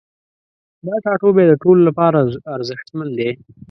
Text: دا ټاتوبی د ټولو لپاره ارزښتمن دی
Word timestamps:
دا 0.85 0.95
ټاتوبی 1.05 1.43
د 1.47 1.53
ټولو 1.63 1.81
لپاره 1.89 2.17
ارزښتمن 2.55 3.07
دی 3.17 3.29